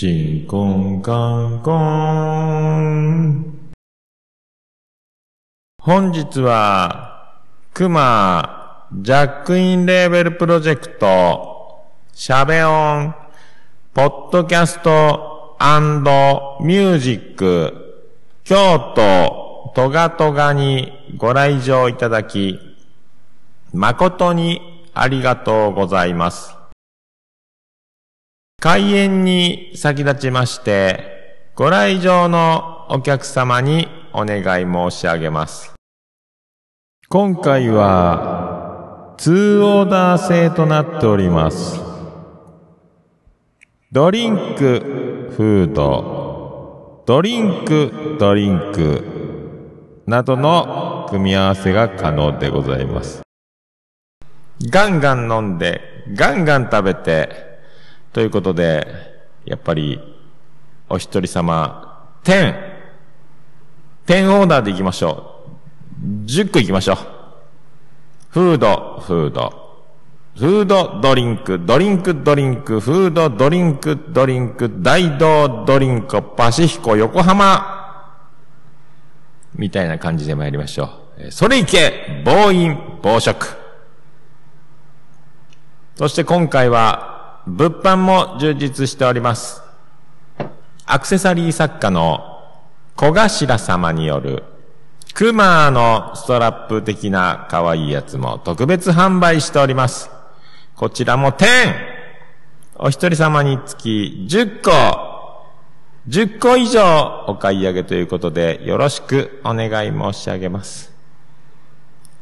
[0.00, 3.72] キンコンカンコン。
[5.82, 7.40] 本日は、
[7.74, 11.80] クマジャックインレーベルプロジェクト、
[12.12, 13.14] SHABEON、
[13.92, 18.06] Podcast Music、
[18.44, 22.60] 京都トガトガにご来場いただき、
[23.72, 26.57] 誠にありがとうございます。
[28.60, 35.74] 開演に先立ちまして、ご来場のお客様にお願い申し上げます。
[37.08, 41.80] 今回は、2オーダー制となっております。
[43.92, 53.22] ドリンク、フード、ドリンク、ドリンク、などの組み合わせが可能でございます。
[54.68, 55.80] ガンガン飲んで、
[56.12, 57.47] ガンガン食べて、
[58.12, 58.86] ということで、
[59.44, 60.00] やっぱり、
[60.88, 62.54] お一人様、10、
[64.06, 65.34] 10オーダーで行きましょ
[66.02, 66.24] う。
[66.26, 66.96] 10個行きましょう。
[68.30, 69.68] フード、フード。
[70.36, 77.78] フード、ドリンク、ドリンク、ドリンク、フード、ドリンク、ドリンク、大道、ドリンク、パシフィコ、横浜。
[79.56, 81.32] みたいな感じで参りましょう。
[81.32, 83.56] それいけ暴飲、暴食。
[85.96, 87.07] そして今回は、
[87.48, 89.62] 物販も充実しております。
[90.84, 92.42] アクセサリー作家の
[92.94, 94.44] 小頭様による
[95.14, 100.10] クマのストラップ的な可愛いやつも特別販売しております。
[100.76, 101.46] こちらも 10!
[102.76, 104.70] お一人様につき10個、
[106.06, 110.92] 10個以上お買い上げということでよろしくお願い申し上げます。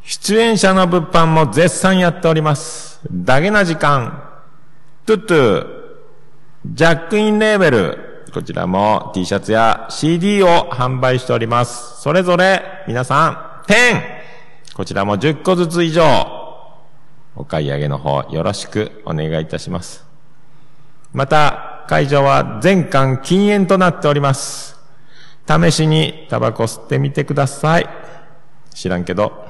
[0.04, 3.00] 出演者の物販も絶賛やっております。
[3.10, 4.25] ダゲな時間。
[5.06, 5.66] トゥトゥ、
[6.66, 12.02] ジャックインレーベル、こちらも T シャツや CD を販売しております。
[12.02, 14.02] それぞれ皆さん、10!
[14.74, 16.02] こちらも10個ずつ以上、
[17.36, 20.04] お買い上げの方よろしくお願いいたします。
[21.12, 24.76] また、会場は全館禁煙となっております。
[25.48, 27.88] 試しにタバコ吸ってみてください。
[28.74, 29.46] 知らんけど。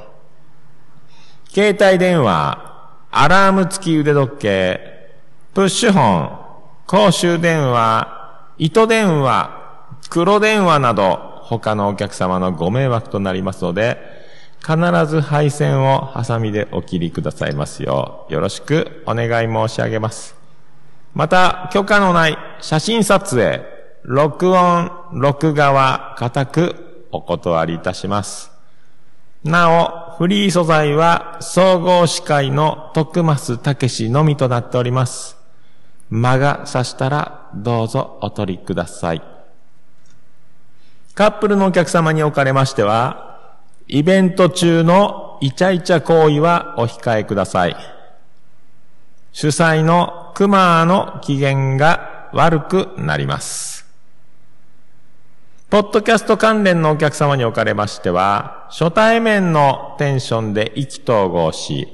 [1.49, 4.96] 携帯電話、アラーム付き腕時計、
[5.57, 6.39] プッシュホン、
[6.87, 13.97] 公衆電話、糸電話、黒電話など、他のお客様のご迷惑となりますので、
[14.61, 20.37] 必ず配線をハサミでお切りくださいますよう、よろしくお願い申し上げます。
[21.15, 23.63] また、許可のない写真撮影、
[24.03, 28.51] 録音、録画は固くお断りいたします。
[29.43, 35.36] なお、フリー素材は総合司会の徳増武史のみとなっております。
[36.11, 39.23] 間が差したらどうぞお取りください。
[41.15, 43.57] カップルのお客様におかれましては、
[43.89, 47.77] イベント中のイチャイチャ行為はお控えください。
[49.33, 53.87] 主催のクマの機嫌が悪くなります。
[55.69, 61.89] ポッドキャスト関連のお客様におかれましては、初対面のテンションで意気投合し、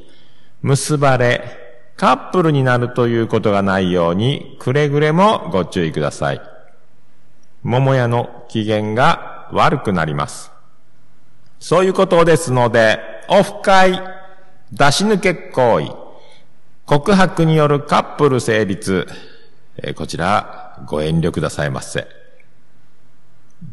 [0.62, 1.62] 結ばれ、
[2.03, 6.43] カップルになるということがないように、くれぐれもご注意ください。
[7.63, 10.51] 桃屋の機嫌が悪くなります。
[11.61, 12.99] そういうことですので、
[13.29, 14.03] オフ会、
[14.73, 15.93] 出し抜け行為、
[16.87, 19.07] 告白によるカップル成立、
[19.77, 22.09] えこちらご遠慮くださいませ。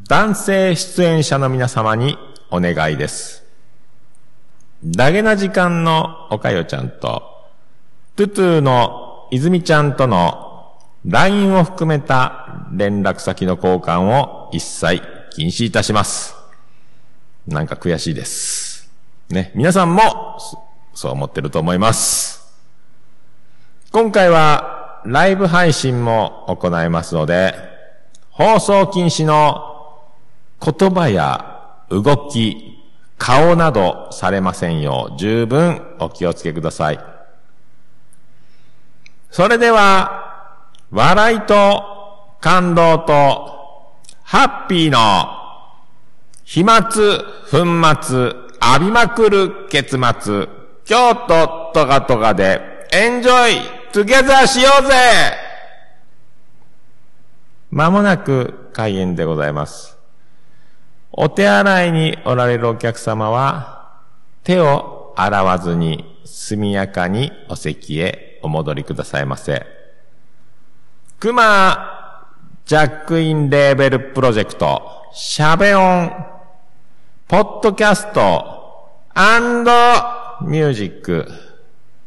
[0.08, 2.16] 男性出演者の皆様に
[2.52, 3.44] お願いです。
[4.86, 7.29] ダゲな時間のおかよちゃんと、
[8.20, 10.76] トゥトゥの泉ちゃんとの
[11.06, 16.36] LINE を含めた連絡先の交換を一切禁止いたします。
[17.48, 18.92] なんか悔しいです。
[19.30, 19.54] ね。
[19.56, 20.38] 皆さんも
[20.94, 22.60] そう思ってると思います。
[23.94, 27.56] 今回はライブ配信も行いますので、
[28.32, 30.02] 放送禁止の
[30.62, 32.84] 言葉や動き、
[33.18, 37.19] 顔などされませんよう十分お気をつけください。
[39.32, 40.58] それでは、
[40.92, 43.60] 笑いと感動と
[44.24, 45.00] ハッピーの
[46.44, 50.48] 飛沫、粉末、浴びまくる結末、
[50.86, 53.56] 京都トガトガでエンジョイ
[53.92, 54.94] トゥゲザーしようぜ
[57.70, 60.00] まもなく開演でございます。
[61.12, 64.00] お手洗いにおられるお客様は、
[64.44, 69.66] 手を洗わずに速やかにお席へお戻りくださいませ。
[71.20, 71.98] 熊
[72.66, 74.82] ジャックインレーベルプロジェクト、
[75.14, 76.26] シャベオン、
[77.28, 79.72] ポッドキャスト、アンド
[80.48, 81.28] ミュージック、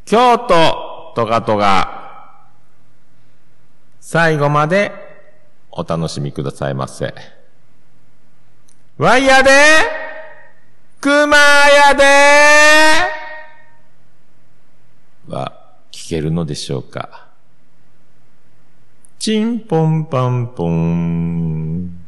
[0.04, 2.38] 京都トガトガ、
[4.00, 4.92] 最後まで
[5.70, 7.14] お楽しみくださいませ。
[8.98, 9.50] ワイヤーで、
[11.00, 12.04] クマやで
[15.28, 15.52] は
[15.90, 17.28] 聞けるのでしょうか？
[19.18, 21.98] チンポンパンポン。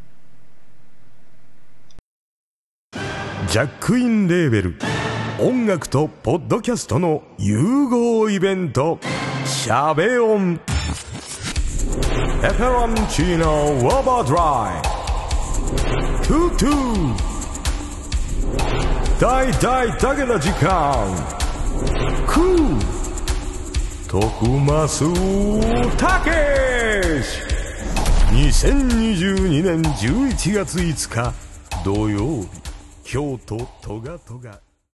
[3.48, 4.74] ジャックインレーベル。
[5.40, 8.98] 音楽とポッドキャストの融合イベント
[9.44, 10.60] 「シャベオン」
[12.40, 14.82] 「ペペロンチーノウォーバードライ」
[16.28, 17.14] 「トゥトゥ」
[19.20, 21.08] 「大大だけな時間」
[22.28, 22.78] 「クー」
[24.08, 25.04] 「徳マス
[25.96, 27.40] たけし」
[28.32, 31.34] 2022年11月5日
[31.84, 32.48] 土曜日
[33.04, 34.60] 京都トガトガ